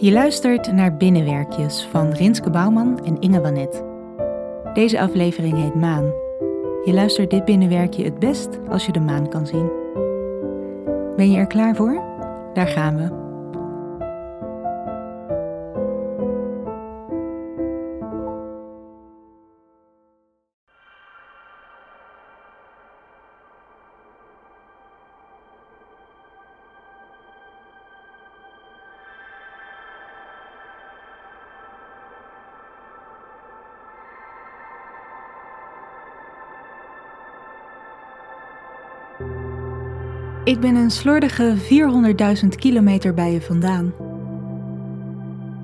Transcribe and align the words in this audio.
Je 0.00 0.12
luistert 0.12 0.72
naar 0.72 0.96
Binnenwerkjes 0.96 1.88
van 1.90 2.10
Rinske 2.10 2.50
Bouwman 2.50 3.04
en 3.04 3.20
Inge 3.20 3.40
Wanet. 3.40 3.84
Deze 4.74 5.00
aflevering 5.00 5.56
heet 5.56 5.74
Maan. 5.74 6.12
Je 6.84 6.92
luistert 6.92 7.30
dit 7.30 7.44
binnenwerkje 7.44 8.04
het 8.04 8.18
best 8.18 8.48
als 8.68 8.86
je 8.86 8.92
de 8.92 9.00
maan 9.00 9.28
kan 9.28 9.46
zien. 9.46 9.70
Ben 11.16 11.30
je 11.30 11.38
er 11.38 11.46
klaar 11.46 11.76
voor? 11.76 12.02
Daar 12.54 12.68
gaan 12.68 12.96
we. 12.96 13.19
Ik 40.44 40.60
ben 40.60 40.74
een 40.74 40.90
slordige 40.90 41.56
400.000 42.42 42.48
kilometer 42.48 43.14
bij 43.14 43.32
je 43.32 43.40
vandaan. 43.40 43.92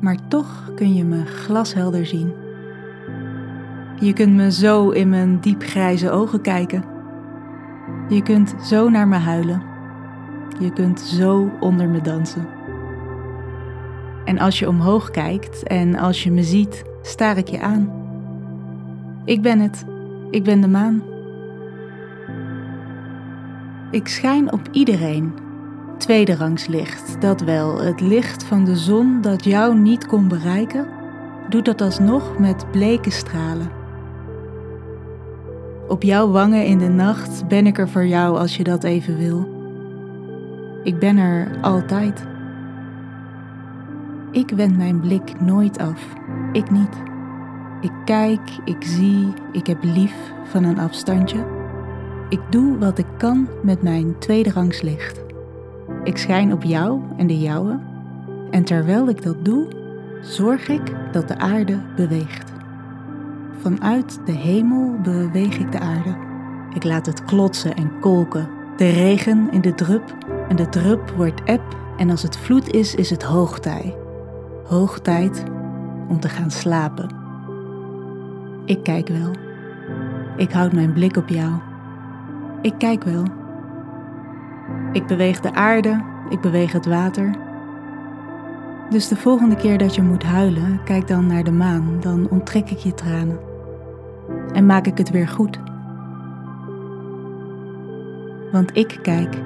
Maar 0.00 0.28
toch 0.28 0.72
kun 0.74 0.94
je 0.94 1.04
me 1.04 1.26
glashelder 1.26 2.06
zien. 2.06 2.32
Je 4.00 4.12
kunt 4.12 4.34
me 4.34 4.52
zo 4.52 4.90
in 4.90 5.08
mijn 5.08 5.40
diepgrijze 5.40 6.10
ogen 6.10 6.40
kijken. 6.40 6.84
Je 8.08 8.22
kunt 8.22 8.54
zo 8.62 8.88
naar 8.88 9.08
me 9.08 9.16
huilen. 9.16 9.62
Je 10.58 10.72
kunt 10.72 11.00
zo 11.00 11.50
onder 11.60 11.88
me 11.88 12.00
dansen. 12.00 12.48
En 14.24 14.38
als 14.38 14.58
je 14.58 14.68
omhoog 14.68 15.10
kijkt 15.10 15.62
en 15.62 15.96
als 15.96 16.22
je 16.22 16.30
me 16.30 16.42
ziet, 16.42 16.84
staar 17.02 17.36
ik 17.36 17.48
je 17.48 17.60
aan. 17.60 17.92
Ik 19.24 19.42
ben 19.42 19.60
het. 19.60 19.84
Ik 20.30 20.44
ben 20.44 20.60
de 20.60 20.68
maan. 20.68 21.02
Ik 23.90 24.08
schijn 24.08 24.52
op 24.52 24.60
iedereen. 24.72 25.32
Tweederangs 25.98 26.66
licht, 26.66 27.20
dat 27.20 27.40
wel. 27.40 27.80
Het 27.80 28.00
licht 28.00 28.44
van 28.44 28.64
de 28.64 28.76
zon 28.76 29.20
dat 29.20 29.44
jou 29.44 29.78
niet 29.78 30.06
kon 30.06 30.28
bereiken, 30.28 30.86
doet 31.48 31.64
dat 31.64 31.80
alsnog 31.80 32.38
met 32.38 32.70
bleke 32.70 33.10
stralen. 33.10 33.70
Op 35.88 36.02
jouw 36.02 36.30
wangen 36.30 36.66
in 36.66 36.78
de 36.78 36.88
nacht 36.88 37.48
ben 37.48 37.66
ik 37.66 37.78
er 37.78 37.88
voor 37.88 38.06
jou 38.06 38.38
als 38.38 38.56
je 38.56 38.64
dat 38.64 38.84
even 38.84 39.16
wil. 39.16 39.48
Ik 40.82 40.98
ben 40.98 41.16
er 41.16 41.58
altijd. 41.60 42.26
Ik 44.30 44.50
wend 44.50 44.76
mijn 44.76 45.00
blik 45.00 45.40
nooit 45.40 45.78
af. 45.78 46.02
Ik 46.52 46.70
niet. 46.70 47.02
Ik 47.80 47.92
kijk, 48.04 48.50
ik 48.64 48.84
zie, 48.84 49.32
ik 49.52 49.66
heb 49.66 49.78
lief 49.82 50.14
van 50.44 50.64
een 50.64 50.78
afstandje. 50.78 51.57
Ik 52.28 52.40
doe 52.50 52.78
wat 52.78 52.98
ik 52.98 53.06
kan 53.16 53.48
met 53.62 53.82
mijn 53.82 54.18
tweederangs 54.18 54.80
licht. 54.80 55.20
Ik 56.04 56.16
schijn 56.16 56.52
op 56.52 56.62
jou 56.62 57.00
en 57.16 57.26
de 57.26 57.38
jouwe. 57.38 57.78
En 58.50 58.64
terwijl 58.64 59.08
ik 59.08 59.22
dat 59.22 59.44
doe, 59.44 59.66
zorg 60.22 60.68
ik 60.68 61.12
dat 61.12 61.28
de 61.28 61.38
aarde 61.38 61.80
beweegt. 61.96 62.52
Vanuit 63.60 64.20
de 64.26 64.32
hemel 64.32 65.00
beweeg 65.02 65.58
ik 65.58 65.72
de 65.72 65.78
aarde. 65.78 66.16
Ik 66.74 66.84
laat 66.84 67.06
het 67.06 67.24
klotsen 67.24 67.76
en 67.76 68.00
kolken. 68.00 68.48
De 68.76 68.90
regen 68.90 69.48
in 69.50 69.60
de 69.60 69.74
drup 69.74 70.16
en 70.48 70.56
de 70.56 70.68
drup 70.68 71.10
wordt 71.10 71.42
eb 71.44 71.62
en 71.96 72.10
als 72.10 72.22
het 72.22 72.36
vloed 72.36 72.70
is, 72.70 72.94
is 72.94 73.10
het 73.10 73.22
hoogtij. 73.22 73.96
Hoogtijd 74.64 75.44
om 76.08 76.20
te 76.20 76.28
gaan 76.28 76.50
slapen. 76.50 77.08
Ik 78.64 78.82
kijk 78.82 79.08
wel. 79.08 79.30
Ik 80.36 80.52
houd 80.52 80.72
mijn 80.72 80.92
blik 80.92 81.16
op 81.16 81.28
jou. 81.28 81.52
Ik 82.62 82.74
kijk 82.78 83.04
wel. 83.04 83.24
Ik 84.92 85.06
beweeg 85.06 85.40
de 85.40 85.54
aarde, 85.54 86.04
ik 86.28 86.40
beweeg 86.40 86.72
het 86.72 86.86
water. 86.86 87.30
Dus 88.90 89.08
de 89.08 89.16
volgende 89.16 89.56
keer 89.56 89.78
dat 89.78 89.94
je 89.94 90.02
moet 90.02 90.22
huilen, 90.22 90.80
kijk 90.84 91.08
dan 91.08 91.26
naar 91.26 91.44
de 91.44 91.52
maan, 91.52 91.96
dan 92.00 92.28
onttrek 92.30 92.70
ik 92.70 92.78
je 92.78 92.94
tranen. 92.94 93.38
En 94.52 94.66
maak 94.66 94.86
ik 94.86 94.98
het 94.98 95.10
weer 95.10 95.28
goed. 95.28 95.60
Want 98.52 98.76
ik 98.76 98.98
kijk. 99.02 99.36